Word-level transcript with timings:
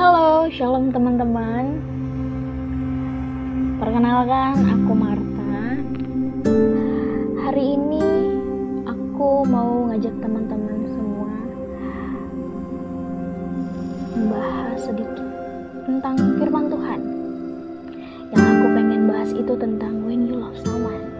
Halo, 0.00 0.48
shalom 0.48 0.88
teman-teman. 0.96 1.76
Perkenalkan, 3.76 4.56
aku 4.64 4.92
Marta. 4.96 5.76
Hari 7.44 7.76
ini 7.76 8.08
aku 8.88 9.44
mau 9.44 9.92
ngajak 9.92 10.16
teman-teman 10.24 10.88
semua 10.88 11.32
membahas 14.16 14.80
sedikit 14.80 15.28
tentang 15.84 16.16
firman 16.40 16.72
Tuhan. 16.72 17.00
Yang 18.32 18.44
aku 18.56 18.66
pengen 18.72 19.02
bahas 19.04 19.30
itu 19.36 19.52
tentang 19.52 20.00
when 20.08 20.24
you 20.24 20.40
love 20.40 20.56
someone. 20.64 21.12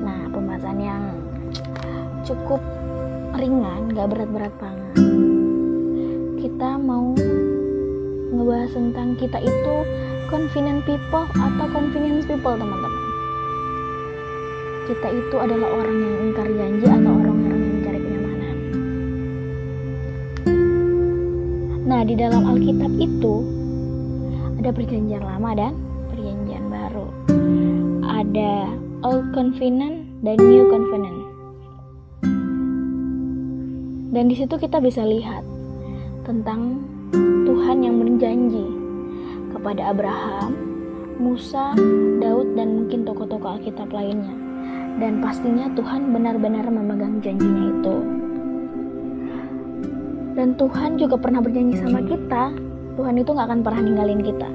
Nah, 0.00 0.24
pembahasan 0.32 0.80
yang 0.80 1.04
cukup 2.24 2.64
ringan, 3.36 3.92
gak 3.92 4.08
berat-berat 4.08 4.56
banget. 4.56 4.96
Kita 6.40 6.80
mau 6.80 7.12
ngebahas 8.30 8.70
tentang 8.72 9.18
kita 9.18 9.38
itu 9.42 9.74
convenient 10.30 10.82
people 10.86 11.26
atau 11.34 11.66
convenience 11.70 12.26
people 12.26 12.54
teman-teman. 12.54 13.02
Kita 14.90 15.08
itu 15.10 15.36
adalah 15.38 15.68
orang 15.70 15.96
yang 15.98 16.16
ingkar 16.30 16.48
janji 16.50 16.86
atau 16.86 17.12
orang-orang 17.14 17.60
yang 17.60 17.74
mencari 17.74 17.98
kenyamanan. 17.98 18.56
Nah 21.86 22.00
di 22.06 22.14
dalam 22.18 22.42
Alkitab 22.46 22.92
itu 22.98 23.34
ada 24.62 24.70
perjanjian 24.70 25.22
lama 25.26 25.50
dan 25.54 25.72
perjanjian 26.10 26.64
baru. 26.70 27.06
Ada 28.06 28.52
Old 29.06 29.30
Covenant 29.34 30.22
dan 30.22 30.36
New 30.38 30.64
Covenant 30.70 31.30
dan 34.10 34.26
di 34.26 34.34
situ 34.34 34.58
kita 34.58 34.82
bisa 34.82 35.06
lihat 35.06 35.46
tentang 36.26 36.82
Tuhan 37.14 37.82
yang 37.82 37.96
berjanji 37.98 38.66
kepada 39.50 39.90
Abraham, 39.90 40.54
Musa, 41.18 41.74
Daud, 42.22 42.54
dan 42.54 42.84
mungkin 42.84 43.04
tokoh-tokoh 43.04 43.58
Alkitab 43.58 43.90
lainnya. 43.90 44.32
Dan 45.00 45.24
pastinya 45.24 45.66
Tuhan 45.74 46.12
benar-benar 46.12 46.68
memegang 46.68 47.18
janjinya 47.24 47.64
itu. 47.72 47.96
Dan 50.36 50.54
Tuhan 50.56 50.96
juga 50.96 51.16
pernah 51.18 51.42
berjanji 51.42 51.76
sama 51.80 52.00
kita, 52.04 52.54
Tuhan 52.96 53.14
itu 53.18 53.30
gak 53.32 53.46
akan 53.48 53.60
pernah 53.64 53.82
ninggalin 53.82 54.22
kita. 54.22 54.50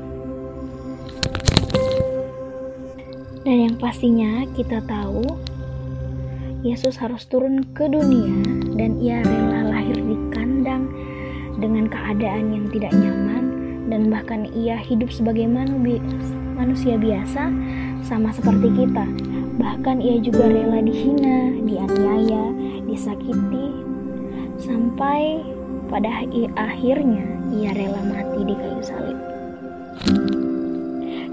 Dan 3.46 3.58
yang 3.70 3.76
pastinya 3.78 4.42
kita 4.58 4.82
tahu, 4.90 5.26
Yesus 6.66 6.98
harus 6.98 7.30
turun 7.30 7.62
ke 7.78 7.86
dunia 7.86 8.42
dan 8.74 8.98
ia 8.98 9.22
rela 9.22 9.65
dengan 11.66 11.90
keadaan 11.90 12.54
yang 12.54 12.66
tidak 12.70 12.94
nyaman 12.94 13.44
dan 13.90 14.14
bahkan 14.14 14.46
ia 14.54 14.78
hidup 14.78 15.10
sebagai 15.10 15.50
manusia 15.50 16.94
biasa 16.94 17.50
sama 18.06 18.30
seperti 18.30 18.70
kita. 18.86 19.06
Bahkan 19.58 19.98
ia 19.98 20.22
juga 20.22 20.46
rela 20.46 20.78
dihina, 20.86 21.58
dianiaya, 21.66 22.46
disakiti 22.86 23.74
sampai 24.62 25.42
pada 25.90 26.22
akhirnya 26.54 27.26
ia 27.50 27.74
rela 27.74 28.02
mati 28.06 28.42
di 28.46 28.54
kayu 28.54 28.82
salib. 28.86 29.18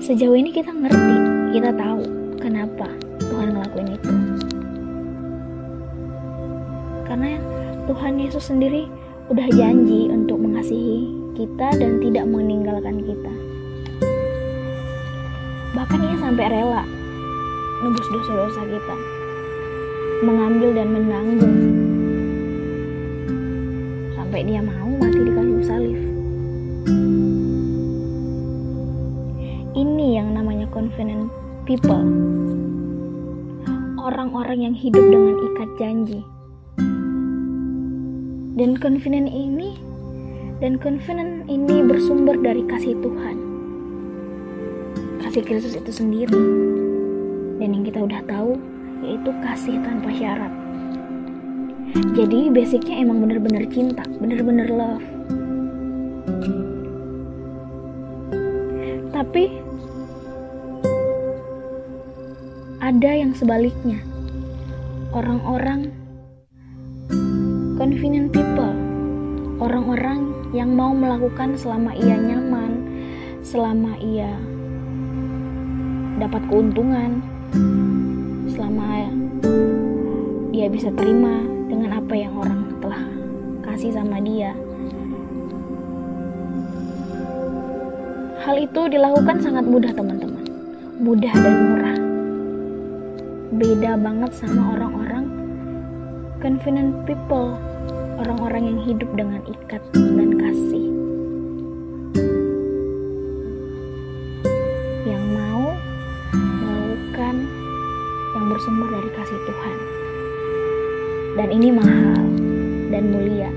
Sejauh 0.02 0.34
ini 0.34 0.50
kita 0.50 0.72
ngerti, 0.72 1.16
kita 1.60 1.70
tahu 1.76 2.02
kenapa 2.40 2.88
Tuhan 3.20 3.54
ngelakuin 3.54 3.90
itu. 3.94 4.12
Karena 7.06 7.38
Tuhan 7.86 8.14
Yesus 8.16 8.48
sendiri 8.48 8.88
udah 9.30 9.46
janji 9.54 10.10
untuk 10.10 10.42
mengasihi 10.42 11.06
kita 11.38 11.78
dan 11.78 12.02
tidak 12.02 12.26
meninggalkan 12.26 12.98
kita. 13.06 13.32
Bahkan 15.78 16.00
ia 16.02 16.16
sampai 16.18 16.46
rela 16.50 16.82
nebus 17.82 18.08
dosa-dosa 18.10 18.62
kita, 18.66 18.96
mengambil 20.26 20.70
dan 20.74 20.88
menanggung 20.90 21.58
sampai 24.18 24.40
dia 24.42 24.60
mau 24.62 24.90
mati 24.98 25.18
di 25.22 25.30
kayu 25.30 25.58
salib. 25.62 26.00
Ini 29.72 30.06
yang 30.18 30.34
namanya 30.34 30.66
confident 30.74 31.30
people. 31.62 32.02
Orang-orang 34.02 34.66
yang 34.66 34.74
hidup 34.74 35.06
dengan 35.06 35.36
ikat 35.46 35.70
janji 35.78 36.20
dan 38.52 38.76
confident 38.76 39.32
ini 39.32 39.80
dan 40.60 40.76
confident 40.76 41.48
ini 41.48 41.82
bersumber 41.82 42.36
dari 42.38 42.62
kasih 42.68 42.94
Tuhan. 43.00 43.36
Kasih 45.24 45.42
Kristus 45.42 45.74
itu 45.74 45.90
sendiri. 45.90 46.42
Dan 47.58 47.78
yang 47.78 47.84
kita 47.86 48.04
udah 48.04 48.20
tahu 48.28 48.60
yaitu 49.02 49.30
kasih 49.42 49.80
tanpa 49.82 50.12
syarat. 50.14 50.52
Jadi 52.12 52.48
basicnya 52.52 53.00
emang 53.02 53.24
bener-bener 53.24 53.64
cinta 53.72 54.04
bener-bener 54.20 54.68
love. 54.68 55.06
Tapi 59.12 59.44
ada 62.82 63.10
yang 63.12 63.32
sebaliknya. 63.32 64.00
Orang-orang 65.12 66.01
convenient 68.02 68.34
people, 68.34 68.74
orang-orang 69.62 70.34
yang 70.50 70.74
mau 70.74 70.90
melakukan 70.90 71.54
selama 71.54 71.94
ia 71.94 72.18
nyaman, 72.18 72.82
selama 73.46 73.94
ia 74.02 74.26
dapat 76.18 76.42
keuntungan, 76.50 77.22
selama 78.50 79.06
dia 80.50 80.66
bisa 80.66 80.90
terima 80.98 81.46
dengan 81.70 82.02
apa 82.02 82.10
yang 82.18 82.34
orang 82.42 82.74
telah 82.82 83.06
kasih 83.70 83.94
sama 83.94 84.18
dia. 84.18 84.50
Hal 88.42 88.58
itu 88.58 88.98
dilakukan 88.98 89.38
sangat 89.38 89.62
mudah, 89.62 89.94
teman-teman. 89.94 90.42
Mudah 90.98 91.34
dan 91.38 91.54
murah. 91.70 91.98
Beda 93.62 93.94
banget 93.94 94.34
sama 94.34 94.74
orang-orang 94.74 95.30
convenient 96.42 96.98
people 97.06 97.54
orang-orang 98.22 98.62
yang 98.70 98.80
hidup 98.86 99.10
dengan 99.18 99.42
ikat 99.50 99.82
dan 99.90 100.30
kasih. 100.38 100.86
Yang 105.02 105.24
mau 105.34 105.74
melakukan 106.62 107.34
yang 108.38 108.46
bersumber 108.46 108.88
dari 108.94 109.10
kasih 109.10 109.38
Tuhan. 109.42 109.76
Dan 111.34 111.48
ini 111.50 111.68
mahal 111.74 112.22
dan 112.94 113.04
mulia. 113.10 113.50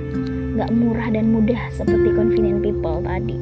Gak 0.56 0.72
murah 0.74 1.14
dan 1.14 1.30
mudah 1.30 1.62
seperti 1.70 2.10
convenient 2.16 2.66
people 2.66 3.06
tadi. 3.06 3.38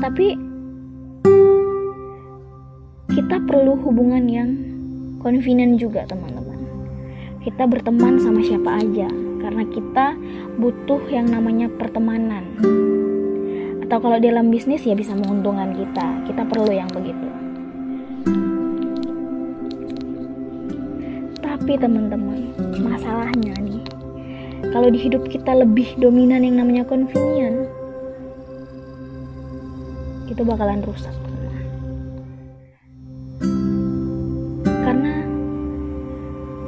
Tapi 0.00 0.49
kita 3.30 3.46
perlu 3.46 3.78
hubungan 3.86 4.26
yang 4.26 4.50
convenient 5.22 5.78
juga 5.78 6.02
teman-teman. 6.02 6.66
Kita 7.46 7.62
berteman 7.62 8.18
sama 8.18 8.42
siapa 8.42 8.82
aja 8.82 9.06
karena 9.38 9.62
kita 9.70 10.18
butuh 10.58 10.98
yang 11.14 11.30
namanya 11.30 11.70
pertemanan. 11.78 12.42
Atau 13.86 14.02
kalau 14.02 14.18
dalam 14.18 14.50
bisnis 14.50 14.82
ya 14.82 14.98
bisa 14.98 15.14
menguntungkan 15.14 15.78
kita. 15.78 16.26
Kita 16.26 16.42
perlu 16.42 16.74
yang 16.74 16.90
begitu. 16.90 17.30
Tapi 21.38 21.78
teman-teman 21.78 22.50
masalahnya 22.82 23.54
nih 23.62 23.86
kalau 24.74 24.90
di 24.90 24.98
hidup 24.98 25.22
kita 25.30 25.54
lebih 25.54 25.94
dominan 26.02 26.42
yang 26.42 26.58
namanya 26.58 26.82
convenient 26.82 27.70
itu 30.26 30.42
bakalan 30.42 30.82
rusak 30.82 31.14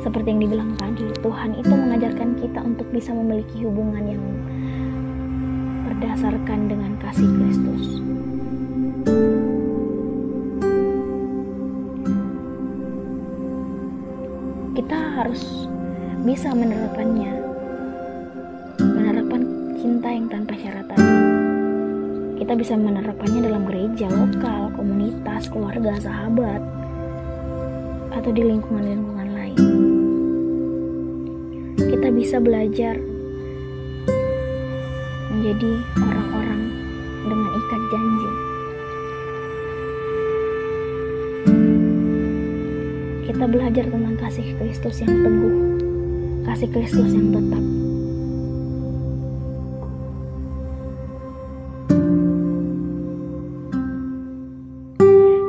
seperti 0.03 0.35
yang 0.35 0.43
dibilang 0.43 0.71
tadi, 0.75 1.07
Tuhan 1.23 1.55
itu 1.55 1.71
mengajarkan 1.71 2.31
kita 2.43 2.61
untuk 2.67 2.91
bisa 2.91 3.15
memiliki 3.15 3.63
hubungan 3.63 4.03
yang 4.03 4.25
berdasarkan 5.87 6.67
dengan 6.67 6.99
kasih 6.99 7.31
Kristus. 7.31 8.03
Kita 14.75 14.99
harus 15.23 15.71
bisa 16.27 16.51
menerapkannya, 16.51 17.33
menerapkan 18.83 19.43
cinta 19.79 20.09
yang 20.11 20.27
tanpa 20.27 20.59
syarat 20.59 20.87
tadi. 20.91 21.15
Kita 22.43 22.59
bisa 22.59 22.75
menerapkannya 22.75 23.41
dalam 23.47 23.63
gereja, 23.71 24.11
lokal, 24.11 24.75
komunitas, 24.75 25.47
keluarga, 25.47 25.95
sahabat, 26.03 26.59
atau 28.11 28.31
di 28.35 28.43
lingkungan-lingkungan 28.43 29.29
lain 29.31 29.92
bisa 32.23 32.39
belajar 32.39 32.95
menjadi 35.35 35.73
orang-orang 35.99 36.63
dengan 37.27 37.51
ikat 37.51 37.83
janji. 37.91 38.29
Kita 43.27 43.45
belajar 43.51 43.85
tentang 43.91 44.15
kasih 44.23 44.55
Kristus 44.55 45.03
yang 45.03 45.11
teguh, 45.19 45.57
kasih 46.47 46.69
Kristus 46.71 47.11
yang 47.11 47.35
tetap. 47.35 47.65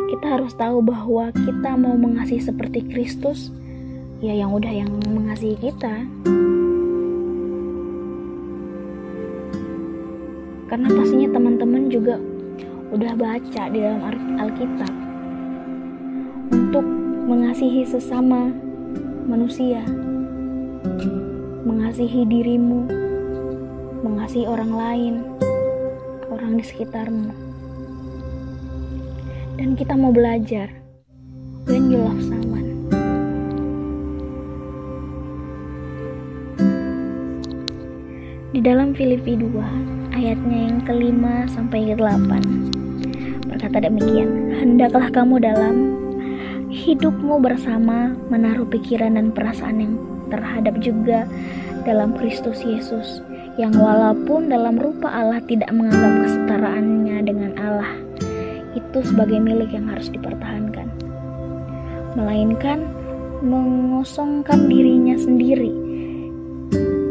Kita 0.10 0.25
harus 0.25 0.58
tahu 0.58 0.81
bahwa 0.81 1.30
kita 1.38 1.72
mau 1.78 1.94
mengasihi 1.94 2.42
seperti 2.42 2.81
Kristus, 2.90 3.54
ya 4.25 4.34
yang 4.34 4.50
udah 4.58 4.74
yang 4.74 4.90
mengasihi 5.06 5.54
kita. 5.70 6.02
Karena 10.74 10.90
pastinya 10.90 11.30
teman-teman 11.38 11.86
juga 11.86 12.18
udah 12.90 13.14
baca 13.14 13.64
di 13.70 13.78
dalam 13.78 14.02
Alkitab 14.42 14.90
untuk 16.50 16.81
mengasihi 17.30 17.86
sesama 17.86 18.50
manusia, 19.30 19.86
mengasihi 21.62 22.25
dirimu, 22.25 22.90
mengasihi 24.02 24.50
orang 24.50 24.74
lain, 24.74 25.14
orang 26.34 26.58
di 26.58 26.66
sekitarmu. 26.66 27.30
Dan 29.62 29.78
kita 29.78 29.94
mau 29.94 30.10
belajar 30.10 30.74
when 31.70 31.94
you 31.94 32.02
love 32.02 32.18
someone. 32.25 32.90
Di 38.50 38.58
dalam 38.58 38.98
Filipi 38.98 39.38
2 39.38 40.03
ayatnya 40.13 40.71
yang 40.71 40.80
kelima 40.86 41.50
sampai 41.50 41.92
ke 41.92 41.95
delapan. 41.98 42.42
Berkata 43.50 43.83
demikian 43.83 44.54
hendaklah 44.56 45.10
kamu 45.10 45.42
dalam 45.42 45.75
hidupmu 46.74 47.38
bersama 47.42 48.13
menaruh 48.30 48.65
pikiran 48.69 49.18
dan 49.18 49.30
perasaan 49.33 49.77
yang 49.77 49.94
terhadap 50.33 50.77
juga 50.81 51.30
dalam 51.86 52.18
Kristus 52.18 52.65
Yesus 52.65 53.21
yang 53.62 53.74
walaupun 53.77 54.50
dalam 54.50 54.81
rupa 54.81 55.13
Allah 55.13 55.38
tidak 55.45 55.69
menganggap 55.69 56.25
kesetaraannya 56.25 57.18
dengan 57.21 57.51
Allah 57.62 57.94
itu 58.74 59.06
sebagai 59.06 59.38
milik 59.38 59.69
yang 59.69 59.86
harus 59.86 60.10
dipertahankan. 60.10 60.89
Melainkan 62.18 62.89
mengosongkan 63.45 64.65
dirinya 64.71 65.19
sendiri 65.19 65.69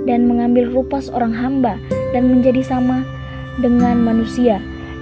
dan 0.08 0.26
mengambil 0.26 0.66
rupa 0.72 0.98
seorang 0.98 1.30
hamba 1.30 1.78
dan 2.12 2.28
menjadi 2.28 2.62
sama 2.62 3.02
dengan 3.58 4.00
manusia. 4.00 4.60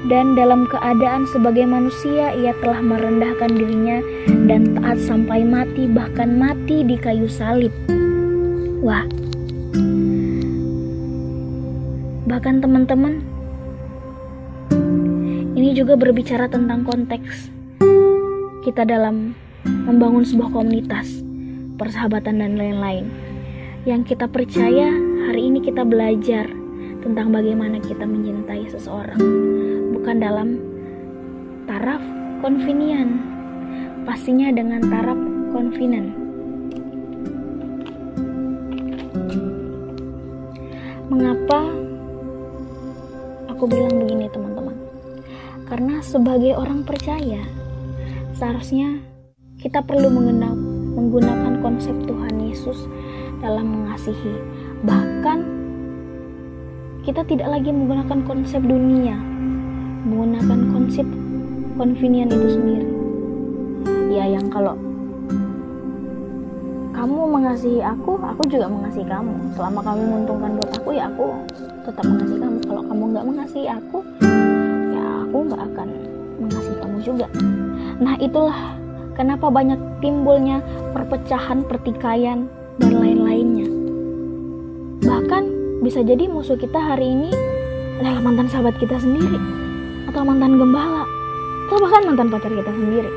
Dan 0.08 0.32
dalam 0.32 0.64
keadaan 0.64 1.28
sebagai 1.28 1.68
manusia, 1.68 2.32
ia 2.32 2.56
telah 2.64 2.80
merendahkan 2.80 3.52
dirinya 3.52 4.00
dan 4.48 4.72
taat 4.80 4.96
sampai 4.96 5.44
mati, 5.44 5.84
bahkan 5.84 6.40
mati 6.40 6.80
di 6.80 6.96
kayu 6.96 7.28
salib. 7.28 7.68
Wah, 8.80 9.04
bahkan 12.24 12.64
teman-teman, 12.64 13.20
ini 15.52 15.76
juga 15.76 16.00
berbicara 16.00 16.48
tentang 16.48 16.80
konteks 16.88 17.52
kita 18.64 18.88
dalam 18.88 19.36
membangun 19.68 20.24
sebuah 20.24 20.48
komunitas, 20.48 21.20
persahabatan, 21.76 22.40
dan 22.40 22.56
lain-lain. 22.56 23.04
Yang 23.84 24.16
kita 24.16 24.32
percaya, 24.32 24.88
hari 25.28 25.52
ini 25.52 25.60
kita 25.60 25.84
belajar 25.84 26.59
tentang 27.00 27.32
bagaimana 27.32 27.80
kita 27.80 28.04
mencintai 28.04 28.68
seseorang, 28.68 29.20
bukan 29.96 30.16
dalam 30.20 30.48
taraf 31.64 32.02
convenient, 32.44 33.16
pastinya 34.04 34.52
dengan 34.52 34.84
taraf 34.84 35.18
confident. 35.50 36.12
Mengapa 41.10 41.60
aku 43.50 43.64
bilang 43.66 43.92
begini, 43.98 44.30
teman-teman? 44.30 44.76
Karena 45.66 45.98
sebagai 46.00 46.54
orang 46.54 46.86
percaya, 46.86 47.42
seharusnya 48.38 49.02
kita 49.58 49.82
perlu 49.82 50.08
menggunakan 50.94 51.60
konsep 51.60 51.92
Tuhan 52.06 52.40
Yesus 52.40 52.86
dalam 53.42 53.68
mengasihi, 53.68 54.36
bahkan 54.86 55.49
kita 57.00 57.24
tidak 57.24 57.48
lagi 57.48 57.72
menggunakan 57.72 58.20
konsep 58.28 58.60
dunia, 58.60 59.16
menggunakan 60.04 60.60
konsep 60.72 61.06
convenient 61.80 62.28
itu 62.28 62.48
sendiri. 62.60 62.88
Ya 64.12 64.28
yang 64.28 64.52
kalau 64.52 64.76
kamu 66.92 67.22
mengasihi 67.32 67.80
aku, 67.80 68.20
aku 68.20 68.42
juga 68.52 68.68
mengasihi 68.68 69.08
kamu. 69.08 69.32
Selama 69.56 69.80
kamu 69.80 70.00
menguntungkan 70.04 70.50
buat 70.60 70.70
aku, 70.76 70.90
ya 70.92 71.08
aku 71.08 71.26
tetap 71.88 72.04
mengasihi 72.04 72.38
kamu. 72.44 72.58
Kalau 72.68 72.82
kamu 72.84 73.02
nggak 73.16 73.26
mengasihi 73.32 73.66
aku, 73.72 73.98
ya 74.92 75.04
aku 75.24 75.36
nggak 75.48 75.62
akan 75.72 75.88
mengasihi 76.36 76.76
kamu 76.84 76.96
juga. 77.00 77.26
Nah 77.96 78.14
itulah 78.20 78.76
kenapa 79.16 79.48
banyak 79.48 79.80
timbulnya 80.04 80.60
perpecahan, 80.92 81.64
pertikaian, 81.64 82.44
dan 82.76 82.92
lain-lainnya. 82.92 83.68
Bahkan 85.00 85.59
bisa 85.80 86.04
jadi 86.04 86.28
musuh 86.28 86.60
kita 86.60 86.76
hari 86.76 87.08
ini 87.08 87.32
adalah 88.00 88.20
mantan 88.20 88.52
sahabat 88.52 88.76
kita 88.76 89.00
sendiri 89.00 89.40
atau 90.12 90.20
mantan 90.28 90.60
gembala 90.60 91.08
atau 91.68 91.76
bahkan 91.80 92.02
mantan 92.04 92.28
pacar 92.28 92.52
kita 92.52 92.68
sendiri. 92.68 93.12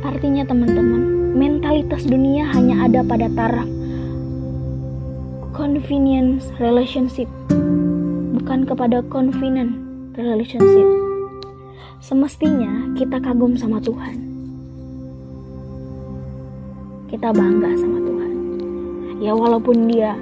Artinya 0.00 0.48
teman-teman 0.48 1.02
mentalitas 1.36 2.08
dunia 2.08 2.48
hanya 2.56 2.88
ada 2.88 3.04
pada 3.04 3.28
taraf 3.36 3.68
convenience 5.52 6.48
relationship 6.56 7.28
bukan 8.32 8.64
kepada 8.64 9.04
confident 9.12 9.76
relationship. 10.16 10.88
Semestinya 12.00 12.96
kita 12.96 13.20
kagum 13.20 13.60
sama 13.60 13.76
Tuhan 13.84 14.25
kita 17.06 17.30
bangga 17.30 17.70
sama 17.78 17.98
Tuhan. 18.02 18.32
Ya 19.22 19.32
walaupun 19.32 19.86
dia 19.86 20.18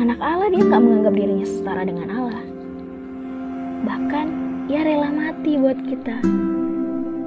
anak 0.00 0.18
Allah, 0.18 0.48
dia 0.48 0.64
nggak 0.64 0.82
menganggap 0.82 1.14
dirinya 1.14 1.46
setara 1.46 1.82
dengan 1.84 2.08
Allah. 2.08 2.44
Bahkan 3.84 4.26
ia 4.72 4.80
rela 4.84 5.12
mati 5.12 5.60
buat 5.60 5.76
kita 5.84 6.24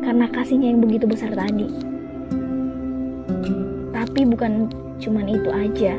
karena 0.01 0.25
kasihnya 0.33 0.73
yang 0.73 0.81
begitu 0.81 1.05
besar 1.05 1.31
tadi. 1.37 1.69
Tapi 3.93 4.21
bukan 4.25 4.67
cuman 4.97 5.25
itu 5.29 5.49
aja. 5.53 5.93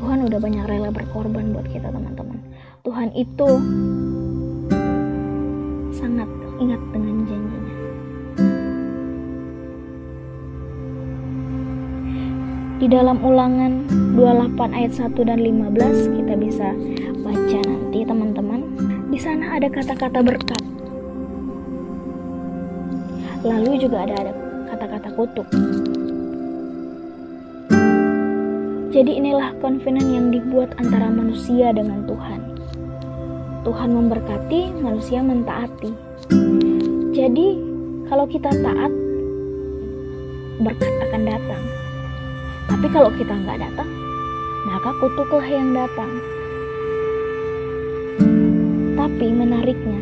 Tuhan 0.00 0.18
udah 0.32 0.38
banyak 0.40 0.64
rela 0.64 0.88
berkorban 0.88 1.52
buat 1.52 1.68
kita 1.68 1.92
teman-teman. 1.92 2.40
Tuhan 2.86 3.10
itu 3.12 3.50
sangat 5.92 6.28
ingat 6.62 6.80
dengan 6.94 7.16
janjinya. 7.26 7.45
Di 12.76 12.92
dalam 12.92 13.24
ulangan 13.24 13.88
28 14.20 14.76
ayat 14.76 14.92
1 14.92 15.16
dan 15.24 15.40
15 15.40 16.12
kita 16.20 16.34
bisa 16.36 16.68
baca 17.24 17.58
nanti 17.64 18.04
teman-teman. 18.04 18.60
Di 19.08 19.16
sana 19.16 19.56
ada 19.56 19.64
kata-kata 19.72 20.20
berkat. 20.20 20.60
Lalu 23.40 23.80
juga 23.80 24.04
ada 24.04 24.28
kata-kata 24.68 25.08
kutuk. 25.16 25.48
Jadi 28.92 29.24
inilah 29.24 29.56
confident 29.64 30.12
yang 30.12 30.28
dibuat 30.28 30.76
antara 30.76 31.08
manusia 31.08 31.72
dengan 31.72 32.04
Tuhan. 32.04 32.40
Tuhan 33.64 33.88
memberkati, 33.88 34.84
manusia 34.84 35.24
mentaati. 35.24 35.96
Jadi 37.16 37.56
kalau 38.12 38.28
kita 38.28 38.52
taat, 38.52 38.92
berkat 40.60 40.92
akan 41.08 41.22
datang. 41.24 41.85
Tapi 42.76 42.92
kalau 42.92 43.08
kita 43.16 43.32
nggak 43.32 43.56
datang, 43.56 43.88
maka 44.68 44.92
kutuklah 45.00 45.48
yang 45.48 45.72
datang. 45.72 46.12
Tapi 49.00 49.32
menariknya, 49.32 49.96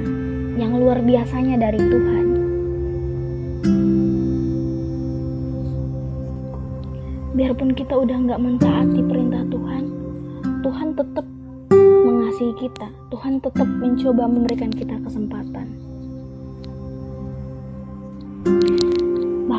yang 0.58 0.74
luar 0.74 0.98
biasanya 0.98 1.70
dari 1.70 1.78
Tuhan, 1.78 2.26
biarpun 7.38 7.78
kita 7.78 7.94
udah 7.94 8.18
nggak 8.26 8.42
mentaati 8.42 9.00
perintah 9.06 9.46
Tuhan, 9.54 9.84
Tuhan 10.66 10.88
tetap 10.98 11.26
mengasihi 11.78 12.58
kita. 12.58 12.90
Tuhan 13.14 13.38
tetap 13.38 13.70
mencoba 13.70 14.26
memberikan 14.26 14.74
kita 14.74 14.98
kesempatan. 14.98 15.70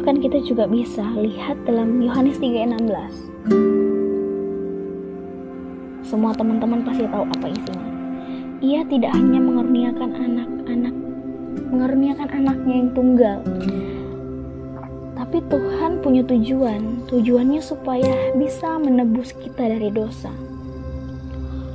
Bahkan 0.05 0.21
kita 0.21 0.37
juga 0.45 0.69
bisa 0.69 1.01
lihat 1.17 1.65
dalam 1.65 1.97
Yohanes 1.97 2.37
3:16. 2.37 3.09
Semua 6.05 6.29
teman-teman 6.37 6.85
pasti 6.85 7.09
tahu 7.09 7.25
apa 7.25 7.49
isinya. 7.49 7.89
Ia 8.61 8.85
tidak 8.85 9.17
hanya 9.17 9.41
mengaruniakan 9.41 10.13
anak-anak, 10.13 10.93
mengaruniakan 11.73 12.29
anaknya 12.37 12.73
yang 12.85 12.89
tunggal, 12.93 13.41
tapi 15.17 15.41
Tuhan 15.49 15.97
punya 16.05 16.21
tujuan. 16.21 17.09
Tujuannya 17.09 17.65
supaya 17.65 18.29
bisa 18.37 18.77
menebus 18.77 19.33
kita 19.33 19.73
dari 19.73 19.89
dosa. 19.89 20.29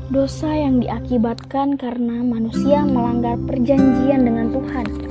Dosa 0.06 0.54
yang 0.54 0.78
diakibatkan 0.78 1.74
karena 1.74 2.22
manusia 2.22 2.86
melanggar 2.86 3.34
perjanjian 3.42 4.22
dengan 4.22 4.54
Tuhan. 4.54 5.09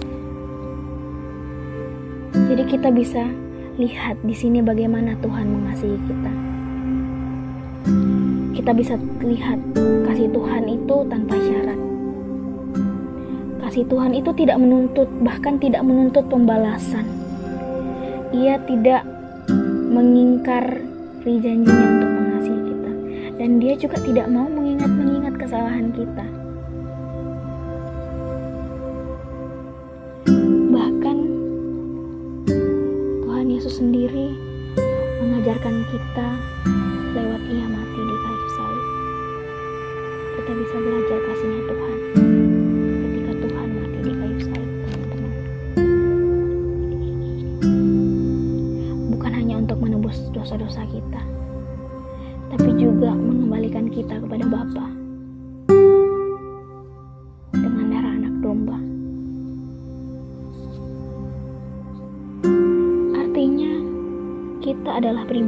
Jadi 2.50 2.64
kita 2.66 2.90
bisa 2.90 3.24
lihat 3.78 4.18
di 4.26 4.34
sini 4.34 4.66
bagaimana 4.66 5.14
Tuhan 5.22 5.46
mengasihi 5.46 5.98
kita. 6.10 6.32
Kita 8.58 8.72
bisa 8.74 8.98
lihat 9.22 9.62
kasih 10.10 10.28
Tuhan 10.34 10.66
itu 10.66 10.96
tanpa 11.08 11.38
syarat. 11.38 11.80
Kasih 13.62 13.86
Tuhan 13.86 14.12
itu 14.18 14.34
tidak 14.34 14.58
menuntut, 14.58 15.08
bahkan 15.22 15.62
tidak 15.62 15.86
menuntut 15.86 16.26
pembalasan 16.26 17.06
ia 18.30 18.62
tidak 18.70 19.02
mengingkar 19.90 20.86
janjinya 21.30 21.86
untuk 21.94 22.10
mengasihi 22.10 22.62
kita 22.74 22.92
dan 23.38 23.50
dia 23.62 23.74
juga 23.78 23.98
tidak 24.02 24.26
mau 24.34 24.50
mengingat-mengingat 24.50 25.34
kesalahan 25.38 25.94
kita 25.94 26.26
mengajarkan 35.60 35.84
kita 35.92 36.79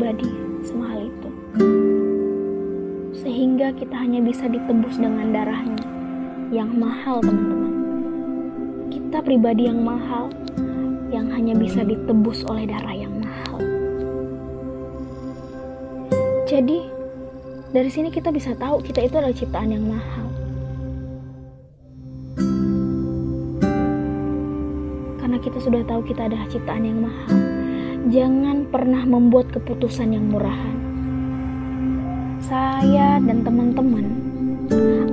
pribadi 0.01 0.33
semahal 0.65 1.05
itu, 1.05 1.29
sehingga 3.21 3.69
kita 3.77 3.93
hanya 3.93 4.17
bisa 4.17 4.49
ditebus 4.49 4.97
dengan 4.97 5.29
darahnya 5.29 5.85
yang 6.49 6.73
mahal, 6.73 7.21
teman-teman. 7.21 7.73
Kita 8.89 9.21
pribadi 9.21 9.69
yang 9.69 9.85
mahal 9.85 10.33
yang 11.13 11.29
hanya 11.29 11.53
bisa 11.53 11.85
ditebus 11.85 12.41
oleh 12.49 12.65
darah 12.65 12.97
yang 12.97 13.13
Jadi, 16.49 16.81
dari 17.69 17.87
sini 17.93 18.09
kita 18.09 18.33
bisa 18.33 18.57
tahu 18.57 18.81
kita 18.81 19.05
itu 19.05 19.21
adalah 19.21 19.37
ciptaan 19.37 19.69
yang 19.69 19.85
mahal. 19.85 20.27
Karena 25.21 25.37
kita 25.37 25.61
sudah 25.61 25.85
tahu 25.85 26.01
kita 26.09 26.25
adalah 26.25 26.49
ciptaan 26.49 26.89
yang 26.89 27.05
mahal, 27.05 27.50
jangan 28.09 28.65
pernah 28.73 29.05
membuat 29.05 29.53
keputusan 29.53 30.17
yang 30.17 30.25
murahan. 30.31 30.77
Saya 32.41 33.21
dan 33.21 33.45
teman-teman 33.45 34.05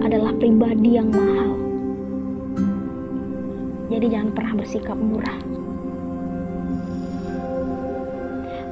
adalah 0.00 0.32
pribadi 0.40 0.96
yang 0.96 1.12
mahal. 1.12 1.52
Jadi 3.92 4.06
jangan 4.08 4.30
pernah 4.32 4.52
bersikap 4.56 4.96
murah. 4.96 5.38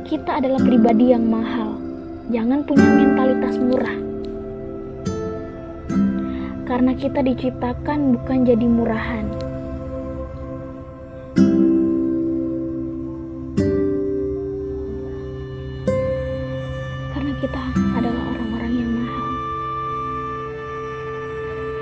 Kita 0.08 0.40
adalah 0.40 0.62
pribadi 0.64 1.12
yang 1.12 1.28
mahal 1.28 1.76
jangan 2.30 2.66
punya 2.66 2.88
mentalitas 2.90 3.54
murah. 3.61 3.99
Karena 6.66 6.92
kita 6.99 7.23
diciptakan 7.23 8.18
bukan 8.18 8.38
jadi 8.42 8.66
murahan. 8.66 9.36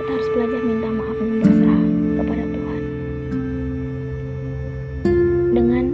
Kita 0.05 0.21
harus 0.21 0.29
belajar 0.37 0.61
minta 0.61 0.89
maaf 0.93 1.17
dan 1.17 1.33
berserah 1.41 1.83
kepada 2.21 2.45
Tuhan. 2.45 2.83
Dengan 5.57 5.85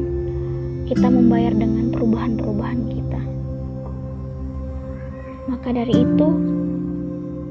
kita 0.90 1.06
membayar 1.14 1.54
dengan 1.54 1.94
perubahan-perubahan 1.94 2.80
kita. 2.90 3.22
Maka 5.46 5.68
dari 5.70 5.94
itu, 5.94 6.28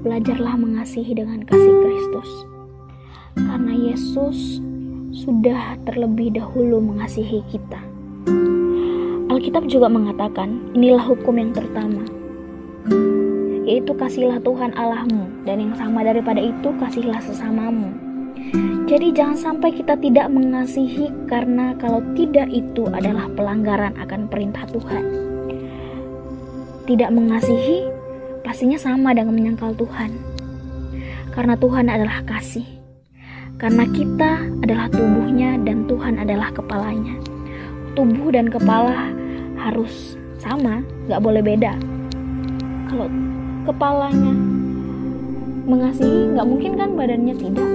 belajarlah 0.04 0.60
mengasihi 0.60 1.16
dengan 1.16 1.48
kasih 1.48 1.76
Kristus. 1.80 2.28
Karena 3.40 3.74
Yesus 3.80 4.60
sudah 5.16 5.80
terlebih 5.88 6.36
dahulu 6.36 6.84
mengasihi 6.84 7.40
kita. 7.48 7.80
Alkitab 9.32 9.64
juga 9.72 9.88
mengatakan, 9.88 10.76
inilah 10.76 11.08
hukum 11.08 11.40
yang 11.40 11.56
pertama, 11.56 12.04
yaitu 13.70 13.94
kasihlah 13.94 14.42
Tuhan 14.42 14.74
Allahmu, 14.74 15.46
dan 15.46 15.62
yang 15.62 15.78
sama 15.78 16.02
daripada 16.02 16.42
itu 16.42 16.74
kasihlah 16.82 17.22
sesamamu. 17.22 17.94
Jadi 18.90 19.14
jangan 19.14 19.38
sampai 19.38 19.70
kita 19.78 19.94
tidak 20.02 20.34
mengasihi 20.34 21.14
karena 21.30 21.78
kalau 21.78 22.02
tidak 22.18 22.50
itu 22.50 22.90
adalah 22.90 23.30
pelanggaran 23.38 23.94
akan 24.02 24.26
perintah 24.26 24.66
Tuhan 24.74 25.30
tidak 26.90 27.14
mengasihi, 27.14 27.86
pastinya 28.42 28.82
sama 28.82 29.14
dengan 29.14 29.38
menyangkal 29.38 29.78
Tuhan. 29.78 30.10
Karena 31.30 31.54
Tuhan 31.54 31.86
adalah 31.86 32.26
kasih. 32.26 32.66
Karena 33.62 33.86
kita 33.94 34.42
adalah 34.66 34.90
tubuhnya 34.90 35.62
dan 35.62 35.86
Tuhan 35.86 36.18
adalah 36.18 36.50
kepalanya. 36.50 37.14
Tubuh 37.94 38.34
dan 38.34 38.50
kepala 38.50 39.14
harus 39.62 40.18
sama, 40.42 40.82
gak 41.06 41.22
boleh 41.22 41.46
beda. 41.46 41.78
Kalau 42.90 43.06
kepalanya 43.68 44.36
mengasihi, 45.66 46.36
gak 46.38 46.48
mungkin 46.48 46.72
kan 46.78 46.90
badannya 46.96 47.36
tidak. 47.36 47.70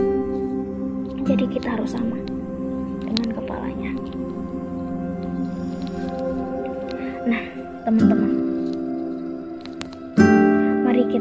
Jadi 1.25 1.45
kita 1.49 1.69
harus 1.77 1.97
sama 1.97 2.21
dengan 3.05 3.29
kepalanya. 3.33 3.93
Nah, 7.25 7.43
teman-teman, 7.89 8.45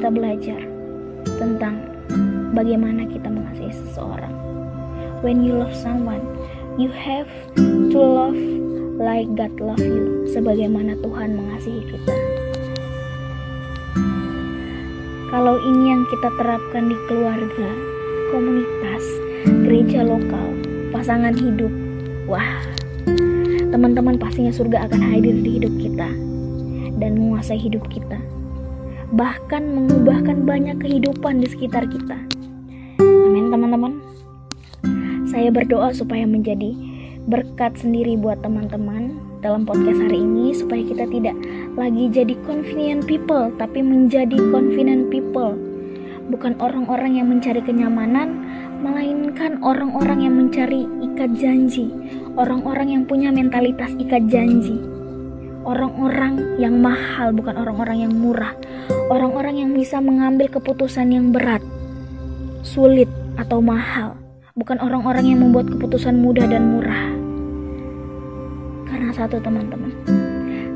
kita 0.03 0.09
belajar 0.19 0.59
tentang 1.39 1.79
bagaimana 2.51 3.07
kita 3.07 3.31
mengasihi 3.31 3.71
seseorang. 3.71 4.35
When 5.23 5.45
you 5.45 5.55
love 5.55 5.71
someone, 5.71 6.19
you 6.75 6.91
have 6.91 7.31
to 7.55 7.99
love 8.01 8.35
like 8.99 9.31
God 9.37 9.55
love 9.63 9.79
you, 9.79 10.27
sebagaimana 10.27 10.99
Tuhan 10.99 11.39
mengasihi 11.39 11.87
kita. 11.87 12.22
Kalau 15.33 15.57
ini 15.57 15.89
yang 15.89 16.05
kita 16.13 16.29
terapkan 16.37 16.93
di 16.93 16.97
keluarga, 17.09 17.69
komunitas, 18.29 19.01
gereja 19.65 20.05
lokal, 20.05 20.53
pasangan 20.93 21.33
hidup, 21.33 21.73
wah, 22.29 22.61
teman-teman 23.73 24.21
pastinya 24.21 24.53
surga 24.53 24.85
akan 24.85 25.01
hadir 25.01 25.33
di 25.41 25.57
hidup 25.57 25.73
kita 25.81 26.05
dan 27.01 27.17
menguasai 27.17 27.57
hidup 27.57 27.81
kita 27.89 28.21
bahkan 29.13 29.61
mengubahkan 29.73 30.41
banyak 30.41 30.77
kehidupan 30.81 31.37
di 31.37 31.47
sekitar 31.49 31.85
kita. 31.85 32.17
Amin, 33.01 33.53
teman-teman. 33.53 34.01
Saya 35.29 35.53
berdoa 35.53 35.93
supaya 35.93 36.25
menjadi 36.25 36.73
berkat 37.29 37.77
sendiri 37.77 38.17
buat 38.17 38.41
teman-teman 38.41 39.13
dalam 39.45 39.69
podcast 39.69 40.01
hari 40.01 40.25
ini, 40.25 40.57
supaya 40.57 40.81
kita 40.81 41.05
tidak 41.13 41.37
lagi 41.73 42.09
jadi 42.09 42.37
convenient 42.45 43.05
people, 43.09 43.49
tapi 43.57 43.81
menjadi 43.81 44.37
confident 44.53 45.09
people. 45.09 45.57
Bukan 46.29 46.55
orang-orang 46.61 47.19
yang 47.19 47.27
mencari 47.27 47.59
kenyamanan, 47.59 48.45
melainkan 48.79 49.59
orang-orang 49.65 50.25
yang 50.25 50.35
mencari 50.37 50.85
ikat 51.01 51.33
janji, 51.35 51.89
orang-orang 52.37 52.93
yang 52.93 53.03
punya 53.03 53.33
mentalitas 53.33 53.91
ikat 53.97 54.25
janji 54.29 54.93
orang-orang 55.63 56.59
yang 56.59 56.75
mahal, 56.83 57.31
bukan 57.31 57.55
orang-orang 57.55 58.03
yang 58.03 58.13
murah. 58.13 58.51
Orang-orang 59.07 59.63
yang 59.63 59.71
bisa 59.71 60.03
mengambil 60.03 60.51
keputusan 60.51 61.07
yang 61.07 61.31
berat, 61.31 61.63
sulit, 62.67 63.07
atau 63.39 63.63
mahal, 63.63 64.19
bukan 64.53 64.77
orang-orang 64.77 65.25
yang 65.33 65.39
membuat 65.41 65.71
keputusan 65.71 66.19
mudah 66.19 66.45
dan 66.45 66.63
murah. 66.77 67.03
karena 68.93 69.09
satu 69.09 69.41
teman-teman. 69.41 70.22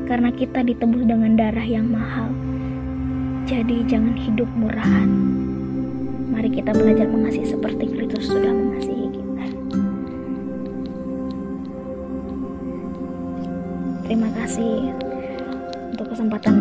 Karena 0.08 0.32
kita 0.32 0.64
ditebus 0.64 1.04
dengan 1.04 1.36
darah 1.36 1.68
yang 1.68 1.92
mahal. 1.92 2.32
Jadi 3.44 3.84
jangan 3.84 4.16
hidup 4.16 4.48
murahan. 4.56 5.08
Mari 6.32 6.48
kita 6.48 6.72
belajar 6.72 7.04
mengasihi 7.12 7.52
seperti 7.52 7.84
Kristus 7.92 8.32
sudah 8.32 8.48
mengasihi 8.48 9.06
kita. 9.12 9.44
Terima 14.08 14.32
kasih 14.32 14.96
untuk 15.92 16.06
kesempatan 16.08 16.56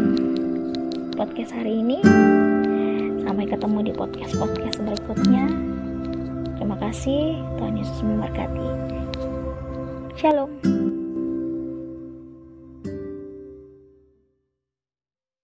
podcast 1.16 1.56
hari 1.56 1.80
ini. 1.80 2.04
Sampai 3.24 3.48
ketemu 3.48 3.80
di 3.88 3.92
podcast-podcast 3.96 4.78
berikutnya. 4.84 5.48
Terima 6.60 6.76
kasih. 6.84 7.40
Tuhan 7.56 7.80
Yesus 7.80 8.00
memberkati. 8.04 8.68
Shalom. 10.20 10.77